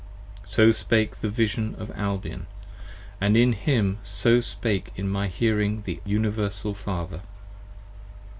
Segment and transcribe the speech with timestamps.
[0.45, 2.47] 5 So spake the Vision of Albion,
[2.87, 7.21] & in him so spake in my hearing The Universal Father.